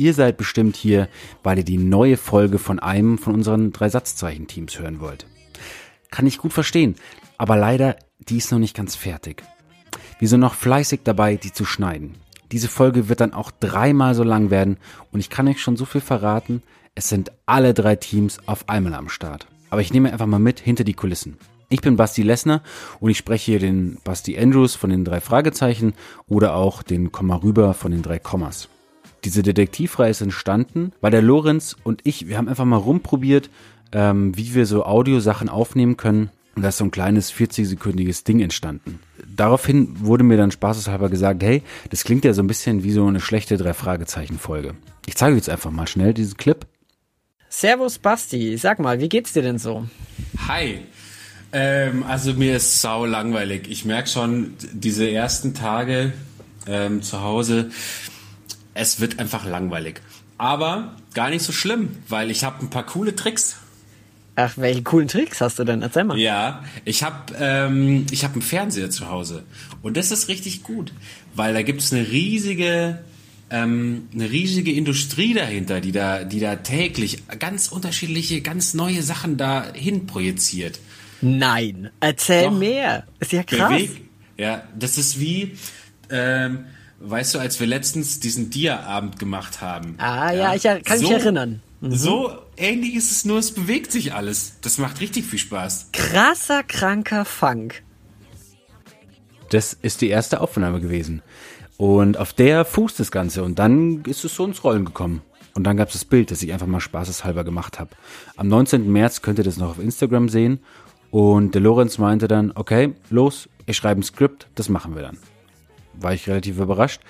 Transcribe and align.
Ihr 0.00 0.14
seid 0.14 0.38
bestimmt 0.38 0.76
hier, 0.76 1.10
weil 1.42 1.58
ihr 1.58 1.64
die 1.64 1.76
neue 1.76 2.16
Folge 2.16 2.58
von 2.58 2.78
einem 2.78 3.18
von 3.18 3.34
unseren 3.34 3.70
drei 3.70 3.90
Satzzeichen-Teams 3.90 4.78
hören 4.78 4.98
wollt. 4.98 5.26
Kann 6.10 6.26
ich 6.26 6.38
gut 6.38 6.54
verstehen, 6.54 6.94
aber 7.36 7.56
leider, 7.56 7.96
die 8.18 8.38
ist 8.38 8.50
noch 8.50 8.58
nicht 8.58 8.74
ganz 8.74 8.96
fertig. 8.96 9.42
Wir 10.18 10.26
sind 10.26 10.40
noch 10.40 10.54
fleißig 10.54 11.00
dabei, 11.04 11.36
die 11.36 11.52
zu 11.52 11.66
schneiden. 11.66 12.14
Diese 12.50 12.68
Folge 12.68 13.10
wird 13.10 13.20
dann 13.20 13.34
auch 13.34 13.50
dreimal 13.50 14.14
so 14.14 14.22
lang 14.24 14.48
werden 14.48 14.78
und 15.12 15.20
ich 15.20 15.28
kann 15.28 15.46
euch 15.48 15.60
schon 15.60 15.76
so 15.76 15.84
viel 15.84 16.00
verraten, 16.00 16.62
es 16.94 17.08
sind 17.08 17.32
alle 17.46 17.72
drei 17.72 17.96
Teams 17.96 18.40
auf 18.46 18.68
einmal 18.68 18.94
am 18.94 19.08
Start. 19.08 19.46
Aber 19.70 19.80
ich 19.80 19.92
nehme 19.92 20.12
einfach 20.12 20.26
mal 20.26 20.38
mit 20.38 20.60
hinter 20.60 20.84
die 20.84 20.94
Kulissen. 20.94 21.38
Ich 21.70 21.80
bin 21.80 21.96
Basti 21.96 22.22
Lessner 22.22 22.62
und 22.98 23.10
ich 23.10 23.18
spreche 23.18 23.52
hier 23.52 23.58
den 23.60 23.98
Basti 24.04 24.36
Andrews 24.36 24.74
von 24.74 24.90
den 24.90 25.04
drei 25.04 25.20
Fragezeichen 25.20 25.94
oder 26.28 26.56
auch 26.56 26.82
den 26.82 27.12
Komma 27.12 27.36
rüber 27.36 27.74
von 27.74 27.92
den 27.92 28.02
drei 28.02 28.18
Kommas. 28.18 28.68
Diese 29.24 29.42
Detektivreihe 29.42 30.10
ist 30.10 30.20
entstanden, 30.20 30.92
weil 31.00 31.10
der 31.10 31.22
Lorenz 31.22 31.76
und 31.84 32.00
ich, 32.04 32.28
wir 32.28 32.38
haben 32.38 32.48
einfach 32.48 32.64
mal 32.64 32.76
rumprobiert, 32.76 33.50
ähm, 33.92 34.36
wie 34.36 34.54
wir 34.54 34.66
so 34.66 34.84
Audiosachen 34.84 35.48
aufnehmen 35.48 35.96
können. 35.96 36.30
Und 36.56 36.62
da 36.62 36.68
ist 36.68 36.78
so 36.78 36.84
ein 36.84 36.90
kleines 36.90 37.32
40-sekündiges 37.32 38.24
Ding 38.24 38.40
entstanden. 38.40 38.98
Daraufhin 39.24 39.94
wurde 40.00 40.24
mir 40.24 40.36
dann 40.36 40.50
spaßeshalber 40.50 41.08
gesagt, 41.08 41.42
hey, 41.42 41.62
das 41.90 42.04
klingt 42.04 42.24
ja 42.24 42.34
so 42.34 42.42
ein 42.42 42.48
bisschen 42.48 42.82
wie 42.82 42.90
so 42.90 43.06
eine 43.06 43.20
schlechte 43.20 43.56
Drei-Fragezeichen-Folge. 43.56 44.74
Ich 45.06 45.16
zeige 45.16 45.32
euch 45.32 45.38
jetzt 45.38 45.48
einfach 45.48 45.70
mal 45.70 45.86
schnell 45.86 46.12
diesen 46.12 46.36
Clip. 46.36 46.66
Servus 47.52 47.98
Basti, 47.98 48.56
sag 48.56 48.78
mal, 48.78 49.00
wie 49.00 49.08
geht's 49.08 49.32
dir 49.32 49.42
denn 49.42 49.58
so? 49.58 49.84
Hi. 50.46 50.82
Ähm, 51.52 52.04
also 52.04 52.32
mir 52.34 52.56
ist 52.56 52.80
sau 52.80 53.04
langweilig. 53.04 53.68
Ich 53.68 53.84
merke 53.84 54.08
schon, 54.08 54.54
diese 54.72 55.10
ersten 55.10 55.52
Tage 55.52 56.12
ähm, 56.68 57.02
zu 57.02 57.22
Hause, 57.22 57.70
es 58.72 59.00
wird 59.00 59.18
einfach 59.18 59.44
langweilig. 59.44 60.00
Aber 60.38 60.94
gar 61.12 61.28
nicht 61.28 61.42
so 61.42 61.52
schlimm, 61.52 61.96
weil 62.08 62.30
ich 62.30 62.44
habe 62.44 62.64
ein 62.64 62.70
paar 62.70 62.86
coole 62.86 63.16
Tricks. 63.16 63.56
Ach, 64.36 64.52
welche 64.56 64.84
coolen 64.84 65.08
Tricks 65.08 65.40
hast 65.40 65.58
du 65.58 65.64
denn? 65.64 65.82
Erzähl 65.82 66.04
mal. 66.04 66.16
Ja, 66.16 66.62
ich 66.84 67.02
habe 67.02 67.34
ähm, 67.36 68.06
ich 68.12 68.24
hab 68.24 68.32
einen 68.32 68.42
Fernseher 68.42 68.90
zu 68.90 69.10
Hause 69.10 69.42
und 69.82 69.96
das 69.96 70.12
ist 70.12 70.28
richtig 70.28 70.62
gut, 70.62 70.92
weil 71.34 71.52
da 71.52 71.62
gibt's 71.62 71.92
eine 71.92 72.08
riesige 72.08 73.00
ähm, 73.50 74.08
eine 74.14 74.30
riesige 74.30 74.72
Industrie 74.72 75.34
dahinter, 75.34 75.80
die 75.80 75.92
da 75.92 76.24
die 76.24 76.40
da 76.40 76.56
täglich 76.56 77.22
ganz 77.38 77.68
unterschiedliche, 77.68 78.40
ganz 78.40 78.74
neue 78.74 79.02
Sachen 79.02 79.36
dahin 79.36 80.06
projiziert. 80.06 80.78
Nein, 81.20 81.90
erzähl 82.00 82.44
Doch. 82.44 82.58
mehr. 82.58 83.04
Ist 83.18 83.32
ja 83.32 83.42
krass. 83.42 83.68
Beweg. 83.70 83.90
Ja, 84.38 84.62
das 84.78 84.96
ist 84.96 85.20
wie, 85.20 85.56
ähm, 86.08 86.64
weißt 87.00 87.34
du, 87.34 87.38
als 87.38 87.60
wir 87.60 87.66
letztens 87.66 88.20
diesen 88.20 88.48
Dia-Abend 88.50 89.18
gemacht 89.18 89.60
haben. 89.60 89.96
Ah 89.98 90.32
ja, 90.32 90.54
ich 90.54 90.64
er- 90.64 90.80
kann 90.80 90.98
mich 90.98 91.10
erinnern. 91.10 91.60
Mhm. 91.82 91.94
So 91.94 92.32
ähnlich 92.56 92.94
ist 92.94 93.10
es 93.10 93.24
nur, 93.24 93.38
es 93.38 93.52
bewegt 93.52 93.92
sich 93.92 94.14
alles. 94.14 94.54
Das 94.62 94.78
macht 94.78 95.00
richtig 95.00 95.26
viel 95.26 95.38
Spaß. 95.38 95.88
Krasser, 95.92 96.62
kranker 96.62 97.24
Funk. 97.24 97.82
Das 99.50 99.72
ist 99.74 100.00
die 100.00 100.08
erste 100.08 100.40
Aufnahme 100.40 100.80
gewesen. 100.80 101.22
Und 101.80 102.18
auf 102.18 102.34
der 102.34 102.66
fußt 102.66 103.00
das 103.00 103.10
Ganze. 103.10 103.42
Und 103.42 103.58
dann 103.58 104.02
ist 104.02 104.22
es 104.26 104.34
so 104.34 104.44
ins 104.44 104.62
Rollen 104.64 104.84
gekommen. 104.84 105.22
Und 105.54 105.64
dann 105.64 105.78
gab 105.78 105.88
es 105.88 105.94
das 105.94 106.04
Bild, 106.04 106.30
das 106.30 106.42
ich 106.42 106.52
einfach 106.52 106.66
mal 106.66 106.78
spaßeshalber 106.78 107.42
gemacht 107.42 107.80
habe. 107.80 107.92
Am 108.36 108.48
19. 108.48 108.92
März 108.92 109.22
könnt 109.22 109.38
ihr 109.38 109.44
das 109.44 109.56
noch 109.56 109.70
auf 109.70 109.78
Instagram 109.78 110.28
sehen. 110.28 110.60
Und 111.10 111.54
der 111.54 111.62
Lorenz 111.62 111.96
meinte 111.96 112.28
dann, 112.28 112.52
okay, 112.54 112.92
los, 113.08 113.48
ich 113.64 113.78
schreibe 113.78 114.02
ein 114.02 114.02
Skript, 114.02 114.46
das 114.56 114.68
machen 114.68 114.94
wir 114.94 115.00
dann. 115.00 115.16
War 115.94 116.12
ich 116.12 116.28
relativ 116.28 116.58
überrascht. 116.58 117.00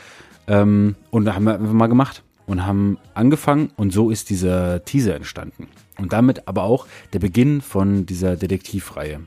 Ähm, 0.46 0.94
und 1.10 1.28
haben 1.34 1.46
wir 1.46 1.54
einfach 1.54 1.72
mal 1.72 1.88
gemacht 1.88 2.22
und 2.46 2.64
haben 2.64 2.96
angefangen 3.14 3.72
und 3.74 3.92
so 3.92 4.08
ist 4.08 4.30
dieser 4.30 4.84
Teaser 4.84 5.16
entstanden. 5.16 5.66
Und 5.98 6.12
damit 6.12 6.46
aber 6.46 6.62
auch 6.62 6.86
der 7.12 7.18
Beginn 7.18 7.60
von 7.60 8.06
dieser 8.06 8.36
Detektivreihe. 8.36 9.18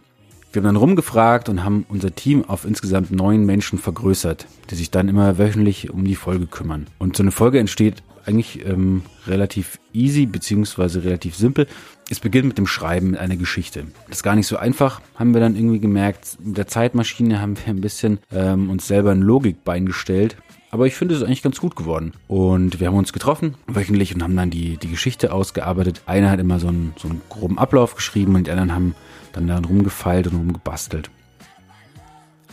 Wir 0.54 0.60
haben 0.60 0.66
dann 0.66 0.76
rumgefragt 0.76 1.50
und 1.50 1.64
haben 1.64 1.84
unser 1.90 2.14
Team 2.14 2.46
auf 2.46 2.64
insgesamt 2.64 3.10
neun 3.10 3.44
Menschen 3.44 3.80
vergrößert, 3.80 4.46
die 4.70 4.76
sich 4.76 4.92
dann 4.92 5.10
immer 5.10 5.40
wöchentlich 5.40 5.90
um 5.90 6.06
die 6.06 6.14
Folge 6.14 6.46
kümmern. 6.46 6.86
Und 7.00 7.18
so 7.18 7.24
eine 7.24 7.32
Folge 7.32 7.58
entsteht 7.58 8.04
eigentlich 8.28 8.64
ähm, 8.64 9.02
relativ 9.26 9.80
easy 9.94 10.28
beziehungsweise 10.28 11.04
relativ 11.04 11.36
simpel. 11.36 11.66
Es 12.08 12.20
beginnt 12.20 12.50
mit 12.50 12.60
dem 12.60 12.68
Schreiben 12.68 13.18
einer 13.18 13.36
Geschichte. 13.36 13.86
Das 14.08 14.18
ist 14.18 14.24
gar 14.24 14.36
nicht 14.36 14.46
so 14.46 14.56
einfach, 14.58 15.02
haben 15.16 15.34
wir 15.34 15.42
dann 15.42 15.56
irgendwie 15.56 15.80
gemerkt. 15.80 16.38
Mit 16.40 16.56
der 16.56 16.68
Zeitmaschine 16.68 17.42
haben 17.42 17.58
wir 17.58 17.74
ein 17.74 17.82
bisschen 17.82 18.20
ähm, 18.32 18.70
uns 18.70 18.88
selber 18.88 19.10
ein 19.10 19.22
Logikbein 19.22 19.88
gestellt. 19.88 20.38
Aber 20.70 20.86
ich 20.86 20.96
finde, 20.96 21.16
es 21.16 21.22
ist 21.22 21.26
eigentlich 21.26 21.42
ganz 21.42 21.60
gut 21.60 21.76
geworden. 21.76 22.14
Und 22.28 22.80
wir 22.80 22.88
haben 22.88 22.96
uns 22.96 23.12
getroffen, 23.12 23.56
wöchentlich, 23.66 24.14
und 24.14 24.22
haben 24.22 24.36
dann 24.36 24.52
die, 24.52 24.78
die 24.78 24.90
Geschichte 24.90 25.34
ausgearbeitet. 25.34 26.02
Einer 26.06 26.30
hat 26.30 26.40
immer 26.40 26.60
so 26.60 26.68
einen, 26.68 26.94
so 26.98 27.08
einen 27.10 27.22
groben 27.30 27.58
Ablauf 27.58 27.96
geschrieben 27.96 28.36
und 28.36 28.46
die 28.46 28.52
anderen 28.52 28.74
haben 28.74 28.96
dann 29.34 29.48
daran 29.48 29.66
rumgefeilt 29.66 30.28
und 30.28 30.36
rumgebastelt. 30.36 31.10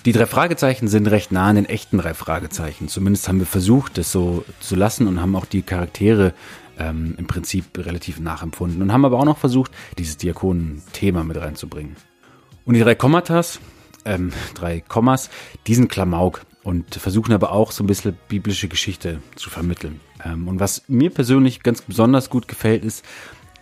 Die 0.07 0.13
drei 0.13 0.27
Fragezeichen 0.27 0.89
sind 0.89 1.07
recht 1.09 1.31
nah 1.31 1.49
an 1.49 1.57
den 1.57 1.67
echten 1.67 1.99
drei 1.99 2.15
Fragezeichen. 2.15 2.89
Zumindest 2.89 3.29
haben 3.29 3.39
wir 3.39 3.47
versucht, 3.47 3.99
das 3.99 4.11
so 4.11 4.45
zu 4.59 4.75
lassen 4.75 5.07
und 5.07 5.21
haben 5.21 5.37
auch 5.37 5.45
die 5.45 5.61
Charaktere 5.61 6.33
ähm, 6.79 7.15
im 7.19 7.27
Prinzip 7.27 7.77
relativ 7.77 8.19
nachempfunden 8.19 8.81
und 8.81 8.93
haben 8.93 9.05
aber 9.05 9.19
auch 9.19 9.27
noch 9.27 9.37
versucht, 9.37 9.73
dieses 9.99 10.17
Diakonen-Thema 10.17 11.23
mit 11.23 11.37
reinzubringen. 11.37 11.97
Und 12.65 12.75
die 12.75 12.81
drei 12.81 12.95
Kommatas, 12.95 13.61
ähm, 14.07 14.33
drei 14.55 14.81
Kommas, 14.81 15.29
die 15.67 15.75
sind 15.75 15.91
Klamauk 15.91 16.47
und 16.63 16.95
versuchen 16.95 17.35
aber 17.35 17.53
auch 17.53 17.71
so 17.71 17.85
ein 17.85 17.87
bisschen 17.87 18.17
biblische 18.29 18.69
Geschichte 18.69 19.21
zu 19.37 19.51
vermitteln. 19.51 20.01
Ähm, 20.25 20.49
und 20.49 20.61
was 20.61 20.85
mir 20.89 21.11
persönlich 21.11 21.63
ganz 21.63 21.83
besonders 21.83 22.31
gut 22.31 22.49
gefällt, 22.49 22.85
ist, 22.85 23.05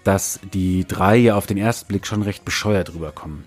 dass 0.05 0.41
die 0.53 0.87
drei 0.87 1.17
ja 1.17 1.37
auf 1.37 1.47
den 1.47 1.59
ersten 1.59 1.89
Blick 1.89 2.07
schon 2.07 2.23
recht 2.23 2.45
bescheuert 2.45 2.95
rüberkommen. 2.95 3.45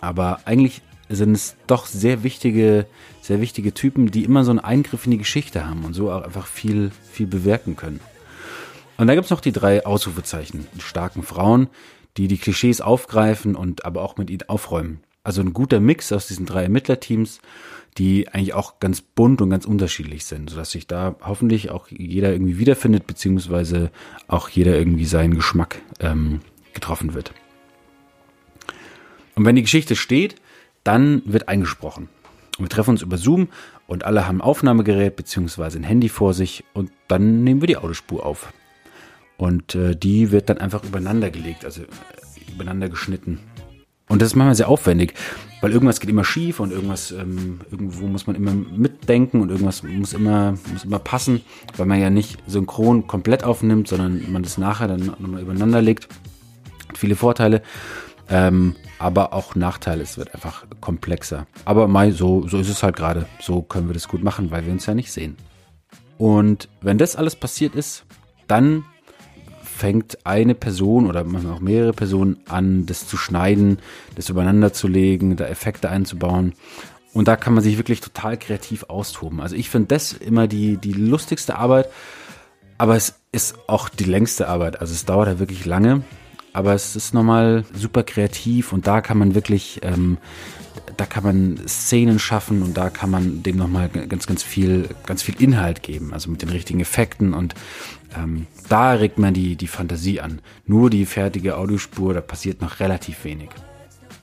Aber 0.00 0.40
eigentlich 0.44 0.82
sind 1.08 1.32
es 1.32 1.56
doch 1.66 1.86
sehr 1.86 2.22
wichtige, 2.22 2.86
sehr 3.20 3.40
wichtige 3.40 3.74
Typen, 3.74 4.10
die 4.10 4.24
immer 4.24 4.44
so 4.44 4.50
einen 4.50 4.60
Eingriff 4.60 5.04
in 5.04 5.12
die 5.12 5.18
Geschichte 5.18 5.66
haben 5.66 5.84
und 5.84 5.94
so 5.94 6.10
auch 6.10 6.22
einfach 6.22 6.46
viel, 6.46 6.90
viel 7.10 7.26
bewirken 7.26 7.76
können. 7.76 8.00
Und 8.96 9.06
da 9.06 9.14
gibt's 9.14 9.30
noch 9.30 9.40
die 9.40 9.52
drei 9.52 9.84
Ausrufezeichen, 9.84 10.66
die 10.74 10.80
starken 10.80 11.22
Frauen, 11.22 11.68
die 12.16 12.28
die 12.28 12.38
Klischees 12.38 12.80
aufgreifen 12.80 13.56
und 13.56 13.84
aber 13.84 14.02
auch 14.02 14.16
mit 14.16 14.30
ihnen 14.30 14.48
aufräumen. 14.48 15.00
Also 15.24 15.40
ein 15.40 15.54
guter 15.54 15.80
Mix 15.80 16.12
aus 16.12 16.28
diesen 16.28 16.46
drei 16.46 16.64
Ermittlerteams, 16.64 17.40
die 17.96 18.28
eigentlich 18.28 18.54
auch 18.54 18.78
ganz 18.78 19.00
bunt 19.00 19.40
und 19.40 19.50
ganz 19.50 19.64
unterschiedlich 19.64 20.26
sind, 20.26 20.50
sodass 20.50 20.70
sich 20.70 20.86
da 20.86 21.16
hoffentlich 21.22 21.70
auch 21.70 21.88
jeder 21.88 22.32
irgendwie 22.32 22.58
wiederfindet, 22.58 23.06
beziehungsweise 23.06 23.90
auch 24.28 24.48
jeder 24.48 24.76
irgendwie 24.76 25.06
seinen 25.06 25.34
Geschmack 25.34 25.80
ähm, 26.00 26.40
getroffen 26.74 27.14
wird. 27.14 27.32
Und 29.34 29.44
wenn 29.44 29.56
die 29.56 29.62
Geschichte 29.62 29.96
steht, 29.96 30.36
dann 30.82 31.22
wird 31.24 31.48
eingesprochen. 31.48 32.08
Wir 32.58 32.68
treffen 32.68 32.90
uns 32.90 33.02
über 33.02 33.16
Zoom 33.16 33.48
und 33.86 34.04
alle 34.04 34.26
haben 34.26 34.38
ein 34.38 34.42
Aufnahmegerät 34.42 35.16
beziehungsweise 35.16 35.78
ein 35.78 35.84
Handy 35.84 36.08
vor 36.08 36.34
sich 36.34 36.64
und 36.72 36.92
dann 37.08 37.42
nehmen 37.42 37.62
wir 37.62 37.66
die 37.66 37.76
Audiospur 37.76 38.24
auf. 38.24 38.52
Und 39.36 39.74
äh, 39.74 39.96
die 39.96 40.30
wird 40.30 40.48
dann 40.48 40.58
einfach 40.58 40.84
übereinander 40.84 41.30
gelegt, 41.30 41.64
also 41.64 41.82
äh, 41.82 42.52
übereinander 42.52 42.88
geschnitten. 42.88 43.40
Und 44.14 44.22
das 44.22 44.28
ist 44.28 44.36
manchmal 44.36 44.54
sehr 44.54 44.68
aufwendig, 44.68 45.12
weil 45.60 45.72
irgendwas 45.72 45.98
geht 45.98 46.08
immer 46.08 46.22
schief 46.22 46.60
und 46.60 46.70
irgendwas, 46.70 47.10
ähm, 47.10 47.58
irgendwo 47.68 48.06
muss 48.06 48.28
man 48.28 48.36
immer 48.36 48.52
mitdenken 48.52 49.40
und 49.40 49.50
irgendwas 49.50 49.82
muss 49.82 50.12
immer, 50.12 50.54
muss 50.72 50.84
immer 50.84 51.00
passen, 51.00 51.40
weil 51.76 51.86
man 51.86 52.00
ja 52.00 52.10
nicht 52.10 52.38
synchron 52.46 53.08
komplett 53.08 53.42
aufnimmt, 53.42 53.88
sondern 53.88 54.30
man 54.30 54.44
das 54.44 54.56
nachher 54.56 54.86
dann 54.86 55.04
nochmal 55.04 55.42
übereinander 55.42 55.82
legt. 55.82 56.06
Hat 56.86 56.96
viele 56.96 57.16
Vorteile, 57.16 57.60
ähm, 58.28 58.76
aber 59.00 59.32
auch 59.32 59.56
Nachteile. 59.56 60.04
Es 60.04 60.16
wird 60.16 60.32
einfach 60.32 60.64
komplexer. 60.80 61.48
Aber 61.64 61.88
mal 61.88 62.12
so, 62.12 62.46
so 62.46 62.58
ist 62.58 62.68
es 62.68 62.84
halt 62.84 62.94
gerade. 62.94 63.26
So 63.40 63.62
können 63.62 63.88
wir 63.88 63.94
das 63.94 64.06
gut 64.06 64.22
machen, 64.22 64.52
weil 64.52 64.64
wir 64.64 64.72
uns 64.72 64.86
ja 64.86 64.94
nicht 64.94 65.10
sehen. 65.10 65.36
Und 66.18 66.68
wenn 66.82 66.98
das 66.98 67.16
alles 67.16 67.34
passiert 67.34 67.74
ist, 67.74 68.04
dann 68.46 68.84
fängt 69.84 70.24
eine 70.24 70.54
Person 70.54 71.06
oder 71.06 71.24
manchmal 71.24 71.56
auch 71.56 71.60
mehrere 71.60 71.92
Personen 71.92 72.38
an, 72.48 72.86
das 72.86 73.06
zu 73.06 73.18
schneiden, 73.18 73.80
das 74.14 74.30
übereinander 74.30 74.72
zu 74.72 74.88
legen, 74.88 75.36
da 75.36 75.44
Effekte 75.44 75.90
einzubauen. 75.90 76.54
Und 77.12 77.28
da 77.28 77.36
kann 77.36 77.52
man 77.52 77.62
sich 77.62 77.76
wirklich 77.76 78.00
total 78.00 78.38
kreativ 78.38 78.84
austoben. 78.84 79.42
Also 79.42 79.56
ich 79.56 79.68
finde 79.68 79.88
das 79.88 80.14
immer 80.14 80.48
die, 80.48 80.78
die 80.78 80.94
lustigste 80.94 81.58
Arbeit, 81.58 81.90
aber 82.78 82.96
es 82.96 83.20
ist 83.30 83.56
auch 83.66 83.90
die 83.90 84.04
längste 84.04 84.48
Arbeit. 84.48 84.80
Also 84.80 84.94
es 84.94 85.04
dauert 85.04 85.28
ja 85.28 85.38
wirklich 85.38 85.66
lange. 85.66 86.02
Aber 86.54 86.72
es 86.72 86.96
ist 86.96 87.12
nochmal 87.12 87.64
super 87.74 88.04
kreativ 88.04 88.72
und 88.72 88.86
da 88.86 89.00
kann 89.00 89.18
man 89.18 89.34
wirklich, 89.34 89.80
ähm, 89.82 90.18
da 90.96 91.04
kann 91.04 91.24
man 91.24 91.60
Szenen 91.66 92.18
schaffen 92.18 92.62
und 92.62 92.76
da 92.76 92.90
kann 92.90 93.10
man 93.10 93.42
dem 93.42 93.56
nochmal 93.56 93.88
ganz, 93.88 94.26
ganz 94.26 94.42
viel, 94.44 94.88
ganz 95.04 95.22
viel 95.22 95.34
Inhalt 95.42 95.82
geben, 95.82 96.14
also 96.14 96.30
mit 96.30 96.42
den 96.42 96.48
richtigen 96.48 96.80
Effekten 96.80 97.34
und 97.34 97.54
ähm, 98.16 98.46
da 98.68 98.92
regt 98.92 99.18
man 99.18 99.34
die, 99.34 99.56
die 99.56 99.66
Fantasie 99.66 100.20
an. 100.20 100.40
Nur 100.64 100.90
die 100.90 101.06
fertige 101.06 101.56
Audiospur, 101.56 102.14
da 102.14 102.20
passiert 102.20 102.62
noch 102.62 102.78
relativ 102.78 103.24
wenig. 103.24 103.50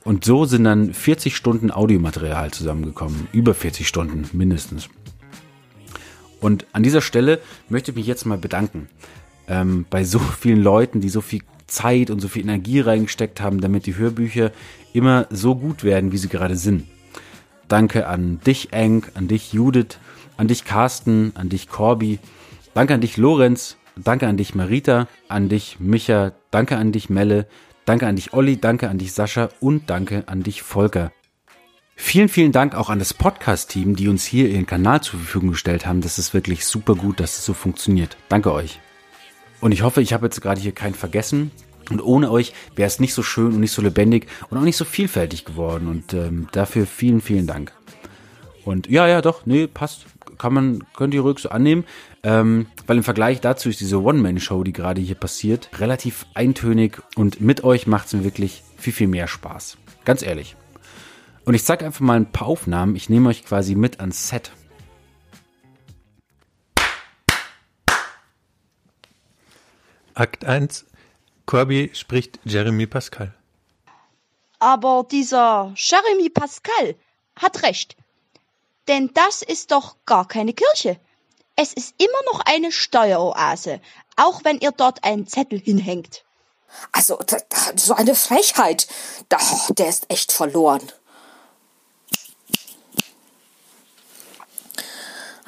Und 0.05 0.23
so 0.23 0.45
sind 0.45 0.63
dann 0.63 0.93
40 0.93 1.35
Stunden 1.35 1.69
Audiomaterial 1.69 2.51
zusammengekommen. 2.51 3.27
Über 3.33 3.53
40 3.53 3.87
Stunden 3.87 4.25
mindestens. 4.31 4.89
Und 6.39 6.65
an 6.71 6.81
dieser 6.81 7.01
Stelle 7.01 7.39
möchte 7.69 7.91
ich 7.91 7.97
mich 7.97 8.07
jetzt 8.07 8.25
mal 8.25 8.37
bedanken. 8.37 8.87
Ähm, 9.47 9.85
bei 9.89 10.03
so 10.05 10.17
vielen 10.17 10.63
Leuten, 10.63 11.01
die 11.01 11.09
so 11.09 11.21
viel 11.21 11.41
Zeit 11.71 12.09
und 12.09 12.19
so 12.19 12.27
viel 12.27 12.43
Energie 12.43 12.79
reingesteckt 12.79 13.41
haben, 13.41 13.61
damit 13.61 13.85
die 13.85 13.95
Hörbücher 13.95 14.51
immer 14.93 15.27
so 15.29 15.55
gut 15.55 15.83
werden, 15.83 16.11
wie 16.11 16.17
sie 16.17 16.29
gerade 16.29 16.55
sind. 16.55 16.87
Danke 17.67 18.07
an 18.07 18.39
dich, 18.45 18.73
Enk, 18.73 19.11
an 19.15 19.27
dich, 19.27 19.53
Judith, 19.53 19.97
an 20.37 20.47
dich, 20.47 20.65
Carsten, 20.65 21.31
an 21.35 21.49
dich, 21.49 21.69
Corby. 21.69 22.19
Danke 22.73 22.93
an 22.93 23.01
dich, 23.01 23.17
Lorenz. 23.17 23.77
Danke 23.95 24.27
an 24.27 24.37
dich, 24.37 24.55
Marita. 24.55 25.07
An 25.27 25.49
dich, 25.49 25.77
Micha. 25.79 26.33
Danke 26.51 26.77
an 26.77 26.91
dich, 26.91 27.09
Melle. 27.09 27.47
Danke 27.85 28.07
an 28.07 28.15
dich, 28.15 28.33
Olli. 28.33 28.57
Danke 28.57 28.89
an 28.89 28.97
dich, 28.97 29.13
Sascha. 29.13 29.49
Und 29.59 29.89
danke 29.89 30.23
an 30.27 30.43
dich, 30.43 30.61
Volker. 30.61 31.11
Vielen, 31.95 32.29
vielen 32.29 32.51
Dank 32.51 32.73
auch 32.75 32.89
an 32.89 32.99
das 32.99 33.13
Podcast-Team, 33.13 33.95
die 33.95 34.07
uns 34.07 34.25
hier 34.25 34.49
ihren 34.49 34.65
Kanal 34.65 35.01
zur 35.01 35.19
Verfügung 35.19 35.51
gestellt 35.51 35.85
haben. 35.85 36.01
Das 36.01 36.17
ist 36.17 36.33
wirklich 36.33 36.65
super 36.65 36.95
gut, 36.95 37.19
dass 37.19 37.37
es 37.37 37.45
so 37.45 37.53
funktioniert. 37.53 38.17
Danke 38.27 38.51
euch. 38.51 38.79
Und 39.61 39.71
ich 39.71 39.83
hoffe, 39.83 40.01
ich 40.01 40.11
habe 40.11 40.25
jetzt 40.25 40.41
gerade 40.41 40.59
hier 40.59 40.73
keinen 40.73 40.95
vergessen. 40.95 41.51
Und 41.89 42.01
ohne 42.01 42.31
euch 42.31 42.53
wäre 42.75 42.87
es 42.87 42.99
nicht 42.99 43.13
so 43.13 43.23
schön 43.23 43.53
und 43.53 43.59
nicht 43.59 43.71
so 43.71 43.81
lebendig 43.81 44.27
und 44.49 44.57
auch 44.57 44.63
nicht 44.63 44.77
so 44.77 44.85
vielfältig 44.85 45.45
geworden. 45.45 45.87
Und 45.87 46.13
ähm, 46.13 46.47
dafür 46.51 46.85
vielen, 46.85 47.21
vielen 47.21 47.47
Dank. 47.47 47.73
Und 48.65 48.87
ja, 48.87 49.07
ja, 49.07 49.21
doch, 49.21 49.45
nee, 49.45 49.67
passt. 49.67 50.05
Kann 50.37 50.53
man, 50.53 50.83
könnt 50.95 51.13
ihr 51.13 51.21
ruhig 51.21 51.39
so 51.39 51.49
annehmen. 51.49 51.85
Ähm, 52.23 52.67
weil 52.87 52.97
im 52.97 53.03
Vergleich 53.03 53.41
dazu 53.41 53.69
ist 53.69 53.79
diese 53.79 54.01
One-Man-Show, 54.01 54.63
die 54.63 54.73
gerade 54.73 55.01
hier 55.01 55.15
passiert, 55.15 55.69
relativ 55.79 56.25
eintönig 56.33 57.01
und 57.15 57.41
mit 57.41 57.63
euch 57.63 57.87
macht 57.87 58.07
es 58.07 58.13
mir 58.13 58.23
wirklich 58.23 58.63
viel, 58.77 58.93
viel 58.93 59.07
mehr 59.07 59.27
Spaß. 59.27 59.77
Ganz 60.05 60.21
ehrlich. 60.21 60.55
Und 61.45 61.55
ich 61.55 61.63
zeige 61.63 61.85
einfach 61.85 62.01
mal 62.01 62.17
ein 62.17 62.31
paar 62.31 62.47
Aufnahmen. 62.47 62.95
Ich 62.95 63.09
nehme 63.09 63.29
euch 63.29 63.43
quasi 63.43 63.73
mit 63.73 63.99
ans 63.99 64.29
Set. 64.29 64.51
Akt 70.13 70.45
1. 70.45 70.85
Corby 71.45 71.91
spricht 71.93 72.39
Jeremy 72.43 72.87
Pascal. 72.87 73.33
Aber 74.59 75.05
dieser 75.09 75.73
Jeremy 75.75 76.29
Pascal 76.29 76.95
hat 77.35 77.63
recht. 77.63 77.95
Denn 78.87 79.11
das 79.13 79.41
ist 79.41 79.71
doch 79.71 79.95
gar 80.05 80.27
keine 80.27 80.53
Kirche. 80.53 80.99
Es 81.55 81.73
ist 81.73 81.95
immer 81.97 82.31
noch 82.31 82.41
eine 82.45 82.71
Steueroase, 82.71 83.81
auch 84.15 84.43
wenn 84.43 84.59
ihr 84.59 84.71
dort 84.71 85.03
einen 85.03 85.27
Zettel 85.27 85.59
hinhängt. 85.59 86.23
Also, 86.91 87.19
so 87.75 87.93
eine 87.93 88.15
Frechheit. 88.15 88.87
Da, 89.29 89.37
der 89.69 89.89
ist 89.89 90.09
echt 90.09 90.31
verloren. 90.31 90.81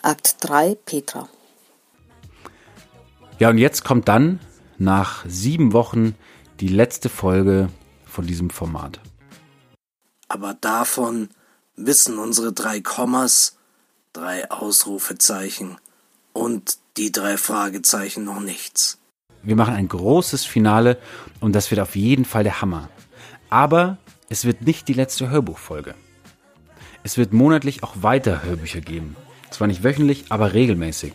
Akt 0.01 0.35
3, 0.41 0.75
Petra. 0.75 1.29
Ja, 3.39 3.49
und 3.49 3.57
jetzt 3.57 3.83
kommt 3.83 4.07
dann 4.09 4.39
nach 4.77 5.25
sieben 5.27 5.73
Wochen 5.73 6.15
die 6.59 6.67
letzte 6.67 7.09
Folge 7.09 7.69
von 8.05 8.25
diesem 8.25 8.49
Format. 8.49 8.99
Aber 10.27 10.53
davon 10.53 11.29
wissen 11.75 12.19
unsere 12.19 12.53
drei 12.53 12.81
Kommas, 12.81 13.57
drei 14.13 14.49
Ausrufezeichen 14.51 15.77
und 16.33 16.77
die 16.97 17.11
drei 17.11 17.37
Fragezeichen 17.37 18.23
noch 18.23 18.39
nichts. 18.39 18.99
Wir 19.41 19.55
machen 19.55 19.73
ein 19.73 19.87
großes 19.87 20.45
Finale 20.45 20.97
und 21.39 21.53
das 21.53 21.69
wird 21.71 21.81
auf 21.81 21.95
jeden 21.95 22.25
Fall 22.25 22.43
der 22.43 22.61
Hammer. 22.61 22.89
Aber 23.49 23.97
es 24.29 24.45
wird 24.45 24.61
nicht 24.61 24.87
die 24.87 24.93
letzte 24.93 25.29
Hörbuchfolge. 25.29 25.95
Es 27.03 27.17
wird 27.17 27.33
monatlich 27.33 27.83
auch 27.83 27.95
weiter 28.01 28.43
Hörbücher 28.43 28.81
geben. 28.81 29.15
Zwar 29.53 29.67
nicht 29.67 29.83
wöchentlich, 29.83 30.25
aber 30.29 30.53
regelmäßig. 30.53 31.13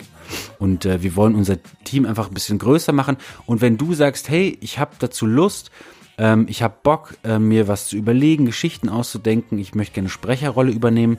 Und 0.58 0.84
äh, 0.84 1.02
wir 1.02 1.16
wollen 1.16 1.34
unser 1.34 1.56
Team 1.84 2.06
einfach 2.06 2.28
ein 2.28 2.34
bisschen 2.34 2.58
größer 2.58 2.92
machen. 2.92 3.16
Und 3.46 3.60
wenn 3.60 3.78
du 3.78 3.94
sagst, 3.94 4.28
hey, 4.28 4.56
ich 4.60 4.78
habe 4.78 4.92
dazu 4.98 5.26
Lust, 5.26 5.70
ähm, 6.18 6.46
ich 6.48 6.62
habe 6.62 6.74
Bock, 6.82 7.14
äh, 7.24 7.38
mir 7.38 7.68
was 7.68 7.86
zu 7.86 7.96
überlegen, 7.96 8.44
Geschichten 8.44 8.88
auszudenken, 8.88 9.58
ich 9.58 9.74
möchte 9.74 9.94
gerne 9.94 10.08
Sprecherrolle 10.08 10.72
übernehmen, 10.72 11.18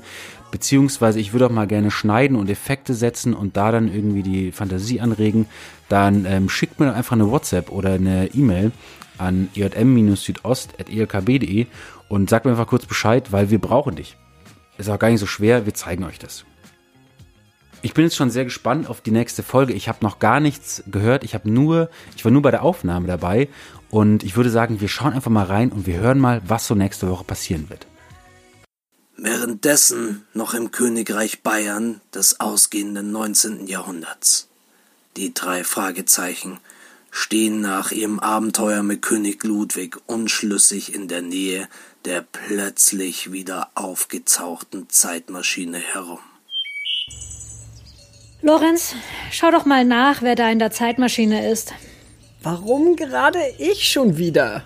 beziehungsweise 0.51 1.19
ich 1.19 1.33
würde 1.33 1.47
auch 1.47 1.51
mal 1.51 1.67
gerne 1.67 1.91
schneiden 1.91 2.37
und 2.37 2.49
Effekte 2.49 2.93
setzen 2.93 3.33
und 3.33 3.57
da 3.57 3.71
dann 3.71 3.93
irgendwie 3.93 4.23
die 4.23 4.51
Fantasie 4.51 4.99
anregen, 4.99 5.45
dann 5.87 6.25
ähm, 6.25 6.49
schickt 6.49 6.79
mir 6.79 6.87
doch 6.87 6.95
einfach 6.95 7.13
eine 7.13 7.31
WhatsApp 7.31 7.71
oder 7.71 7.93
eine 7.93 8.27
E-Mail 8.33 8.71
an 9.17 9.47
jm-südost.elkb.de 9.53 11.67
und 12.09 12.29
sagt 12.29 12.45
mir 12.45 12.51
einfach 12.51 12.67
kurz 12.67 12.85
Bescheid, 12.85 13.31
weil 13.31 13.49
wir 13.49 13.59
brauchen 13.59 13.95
dich. 13.95 14.17
Ist 14.77 14.89
auch 14.89 14.99
gar 14.99 15.09
nicht 15.09 15.19
so 15.19 15.25
schwer, 15.25 15.65
wir 15.65 15.73
zeigen 15.73 16.03
euch 16.03 16.19
das. 16.19 16.45
Ich 17.81 17.93
bin 17.93 18.03
jetzt 18.03 18.15
schon 18.15 18.29
sehr 18.29 18.43
gespannt 18.43 18.89
auf 18.89 19.01
die 19.01 19.11
nächste 19.11 19.41
Folge. 19.41 19.73
Ich 19.73 19.87
habe 19.87 19.99
noch 20.01 20.19
gar 20.19 20.39
nichts 20.39 20.83
gehört. 20.87 21.23
Ich 21.23 21.33
habe 21.33 21.49
nur, 21.49 21.89
ich 22.15 22.25
war 22.25 22.31
nur 22.31 22.41
bei 22.41 22.51
der 22.51 22.63
Aufnahme 22.63 23.07
dabei 23.07 23.47
und 23.89 24.23
ich 24.23 24.35
würde 24.35 24.49
sagen, 24.49 24.81
wir 24.81 24.89
schauen 24.89 25.13
einfach 25.13 25.31
mal 25.31 25.45
rein 25.45 25.71
und 25.71 25.87
wir 25.87 25.99
hören 25.99 26.19
mal, 26.19 26.41
was 26.45 26.67
so 26.67 26.75
nächste 26.75 27.09
Woche 27.09 27.23
passieren 27.23 27.69
wird. 27.69 27.87
Währenddessen 29.15 30.25
noch 30.33 30.53
im 30.53 30.71
Königreich 30.71 31.41
Bayern 31.41 32.01
des 32.13 32.39
ausgehenden 32.39 33.11
19. 33.11 33.67
Jahrhunderts. 33.67 34.47
Die 35.17 35.33
drei 35.33 35.63
Fragezeichen 35.63 36.59
stehen 37.11 37.59
nach 37.61 37.91
ihrem 37.91 38.19
Abenteuer 38.19 38.83
mit 38.83 39.01
König 39.01 39.43
Ludwig 39.43 39.97
unschlüssig 40.05 40.93
in 40.93 41.07
der 41.07 41.21
Nähe 41.21 41.67
der 42.05 42.21
plötzlich 42.21 43.31
wieder 43.31 43.69
aufgezauchten 43.75 44.89
Zeitmaschine 44.89 45.79
herum. 45.79 46.19
Lorenz, 48.41 48.95
schau 49.31 49.51
doch 49.51 49.65
mal 49.65 49.83
nach, 49.83 50.21
wer 50.21 50.35
da 50.35 50.49
in 50.49 50.59
der 50.59 50.71
Zeitmaschine 50.71 51.49
ist. 51.49 51.73
Warum 52.41 52.95
gerade 52.95 53.39
ich 53.57 53.91
schon 53.91 54.17
wieder? 54.17 54.63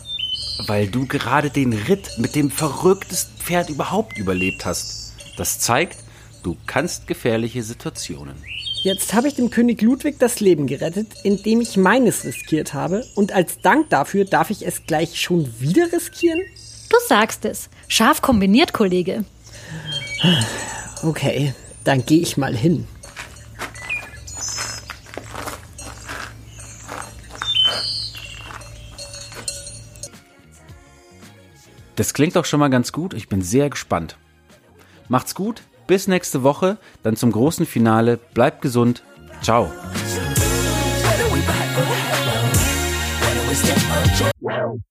Weil 0.68 0.88
du 0.88 1.08
gerade 1.08 1.50
den 1.50 1.74
Ritt 1.74 2.20
mit 2.20 2.36
dem 2.36 2.52
verrücktesten 2.52 3.36
Pferd 3.38 3.72
überhaupt 3.72 4.20
überlebt 4.20 4.66
hast. 4.66 5.14
Das 5.38 5.58
zeigt, 5.58 5.98
du 6.44 6.56
kannst 6.68 7.08
gefährliche 7.08 7.64
Situationen. 7.64 8.36
Jetzt 8.84 9.16
habe 9.16 9.28
ich 9.28 9.34
dem 9.34 9.50
König 9.50 9.82
Ludwig 9.82 10.20
das 10.20 10.40
Leben 10.40 10.68
gerettet, 10.68 11.08
indem 11.24 11.62
ich 11.62 11.76
meines 11.76 12.26
riskiert 12.26 12.76
habe. 12.76 13.04
Und 13.16 13.32
als 13.32 13.60
Dank 13.62 13.90
dafür 13.90 14.26
darf 14.26 14.52
ich 14.52 14.68
es 14.68 14.86
gleich 14.86 15.20
schon 15.20 15.52
wieder 15.60 15.92
riskieren? 15.92 16.42
Du 16.90 16.98
sagst 17.08 17.46
es. 17.46 17.70
Scharf 17.88 18.22
kombiniert, 18.22 18.72
Kollege. 18.72 19.24
Okay, 21.02 21.56
dann 21.86 22.06
gehe 22.06 22.22
ich 22.22 22.38
mal 22.38 22.56
hin. 22.56 22.88
Das 31.96 32.14
klingt 32.14 32.36
doch 32.36 32.46
schon 32.46 32.60
mal 32.60 32.70
ganz 32.70 32.92
gut. 32.92 33.14
Ich 33.14 33.30
bin 33.30 33.42
sehr 33.42 33.70
gespannt. 33.70 34.18
Macht's 35.10 35.36
gut. 35.36 35.62
Bis 35.88 36.08
nächste 36.08 36.44
Woche. 36.44 36.78
Dann 37.04 37.16
zum 37.16 37.32
großen 37.32 37.66
Finale. 37.66 38.18
Bleibt 38.34 38.62
gesund. 38.62 39.04
Ciao. 39.42 39.72
When 44.40 44.84